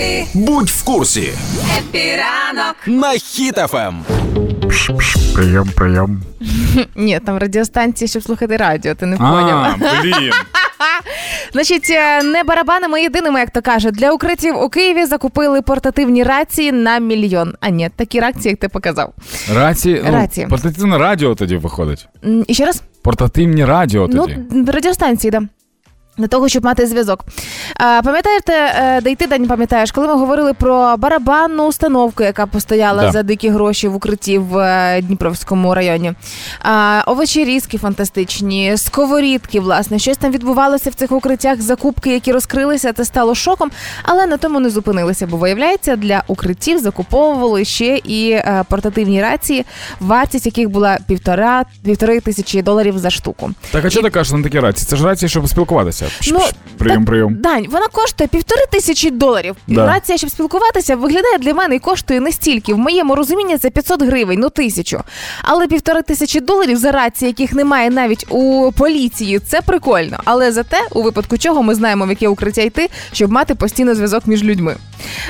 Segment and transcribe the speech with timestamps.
[0.00, 1.32] Happy, Будь в курсі
[1.78, 2.76] Happy ранок.
[2.86, 3.18] на Ем.
[3.18, 3.94] Хіт-ФМ.
[5.34, 6.22] Прийом, прийом.
[6.96, 9.76] Ні, там радіостанції, щоб слухати радіо, ти не А, поняв.
[10.02, 10.32] блін.
[11.52, 16.72] Значить, е, не барабанами єдиними, як то кажуть, для укриттів у Києві закупили портативні рації
[16.72, 17.54] на мільйон.
[17.60, 19.12] А ні, такі рації, як ти показав.
[19.54, 22.08] Рації, ну, портативне радіо тоді виходить.
[22.46, 22.82] І ще раз?
[23.02, 24.38] Портативні радіо тоді.
[24.50, 25.42] Ну, радіостанції, да.
[26.18, 27.24] Для того, щоб мати зв'язок.
[28.04, 33.02] Пам'ятаєте, е, де й ти Дань, пам'ятаєш, коли ми говорили про барабанну установку, яка постояла
[33.02, 33.12] Да.
[33.12, 36.12] за дикі гроші в укритті в е, Дніпровському районі.
[37.06, 43.04] Овочі різки фантастичні, сковорідки, власне, щось там відбувалося в цих укриттях, закупки, які розкрилися, це
[43.04, 43.70] стало шоком,
[44.02, 49.66] але на тому не зупинилися, бо виявляється, для укриттів закуповували ще і е, портативні рації,
[50.00, 53.50] вартість яких була півтора півтори тисячі доларів за штуку.
[53.70, 54.86] Так, а що ти кажеш на такі рації?
[54.90, 56.06] Це ж рації, щоб спілкуватися.
[56.32, 56.40] Ну,
[56.78, 57.34] прийом, прийом.
[57.52, 59.56] Дань, вона коштує півтори тисячі доларів.
[59.66, 59.86] Да.
[59.86, 62.74] Рація, щоб спілкуватися, виглядає для мене і коштує не стільки.
[62.74, 65.00] В моєму розумінні це 500 гривень, ну тисячу.
[65.42, 70.18] Але півтори тисячі доларів за рації, яких немає навіть у поліції, це прикольно.
[70.24, 74.26] Але зате, у випадку чого ми знаємо, в яке укриття йти, щоб мати постійно зв'язок
[74.26, 74.76] між людьми.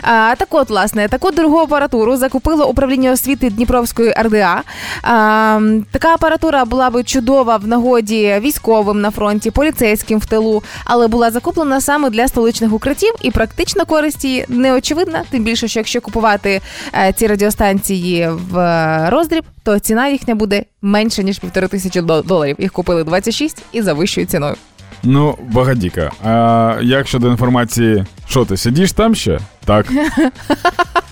[0.03, 4.63] А, так от, власне, таку дорогу апаратуру закупило управління освіти Дніпровської РДА.
[5.03, 11.09] А, така апаратура була би чудова в нагоді військовим на фронті, поліцейським в тилу, але
[11.09, 15.23] була закуплена саме для столичних укриттів, і практична користь її не очевидна.
[15.31, 16.61] Тим більше, що якщо купувати
[16.95, 22.57] е, ці радіостанції в е, роздріб, то ціна їхня буде менше ніж півтори тисячі доларів.
[22.59, 24.55] Їх купили 26 і за вищою ціною.
[25.03, 26.13] Ну, багадіка.
[26.25, 29.39] А як щодо інформації, що ти сидиш там ще?
[29.65, 29.87] Так.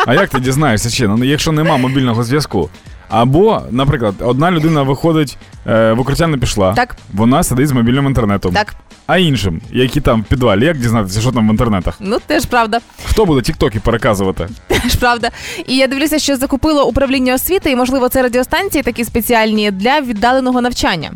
[0.06, 1.08] А як ти дізнаєшся ще?
[1.08, 2.70] Ну, якщо нема мобільного зв'язку.
[3.10, 6.72] Або, наприклад, одна людина виходить е, в укриття не пішла.
[6.74, 6.96] Так.
[7.14, 8.52] Вона сидить з мобільним інтернетом.
[8.54, 8.74] Так,
[9.06, 11.96] А іншим, які там в підвалі, як дізнатися, що там в інтернетах?
[12.00, 12.80] ну теж правда.
[13.04, 14.48] Хто буде тіктоки переказувати?
[14.68, 15.30] Теж правда.
[15.66, 20.60] І я дивлюся, що закупило управління освіти, і можливо, це радіостанції такі спеціальні для віддаленого
[20.60, 21.10] навчання.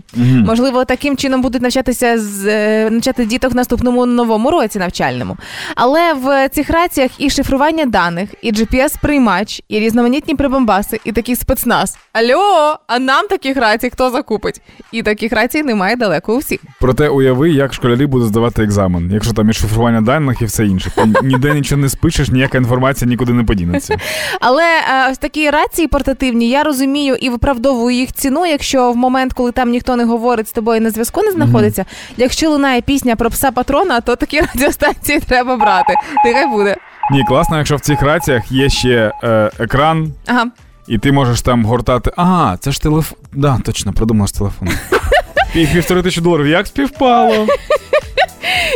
[0.46, 5.36] Можливо, таким чином будуть навчатися з е, навчати діток в наступному новому році навчальному.
[5.74, 11.83] Але в цих раціях і шифрування даних, і GPS-приймач, і різноманітні прибамбаси, і такий спецназ.
[12.12, 14.60] Алло, а нам таких рацій хто закупить?
[14.92, 16.60] І таких рацій немає далеко у всіх.
[16.80, 20.90] Проте уяви, як школярі будуть здавати екзамен, якщо там і шифрування даних і все інше.
[20.94, 23.96] Ти ніде нічого не спишеш, ніяка інформація нікуди не подінеться.
[24.40, 29.32] Але е, ось такі рації портативні, я розумію і виправдовую їх ціну, якщо в момент,
[29.32, 31.84] коли там ніхто не говорить з тобою на зв'язку не знаходиться.
[32.16, 35.94] Якщо лунає пісня про пса патрона, то такі радіостанції треба брати.
[36.24, 36.76] Нехай буде.
[37.12, 40.46] Ні, класно, якщо в цих раціях є ще е, екран, Ага.
[40.88, 42.12] І ти можеш там гортати.
[42.16, 43.18] А, це ж телефон.
[43.32, 44.70] Да, точно, придумав з телефону.
[45.52, 46.46] Півтори тисячі доларів.
[46.46, 47.46] Як співпало?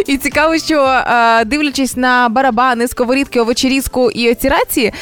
[0.08, 4.92] І цікаво, що е, дивлячись на барабани, сковорідки, овочерізку і оці рації,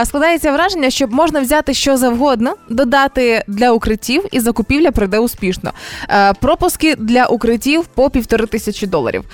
[0.00, 5.72] е, складається враження, що можна взяти що завгодно, додати для укриттів, і закупівля пройде успішно.
[6.08, 9.24] Е, пропуски для укриттів по півтори тисячі доларів.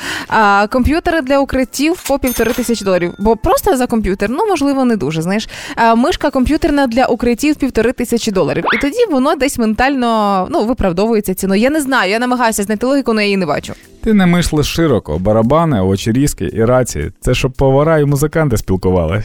[0.70, 3.14] Комп'ютери для укриттів по півтори тисячі доларів.
[3.18, 5.22] Бо просто за комп'ютер, ну можливо, не дуже.
[5.22, 5.48] Знаєш,
[5.96, 8.64] мишка комп'ютерна для укриттів півтори тисячі доларів.
[8.74, 11.60] І тоді воно десь ментально ну виправдовується ціною.
[11.60, 13.74] Я не знаю, я намагаюся знайти логіку, але я її не бачу.
[14.04, 17.12] Ти не мисли широко, барабани, очерізки і рації.
[17.20, 19.22] Це щоб повара і музиканти спілкували.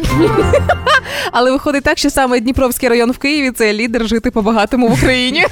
[1.32, 5.44] Але виходить так, що саме Дніпровський район в Києві це лідер жити по-багатому в Україні.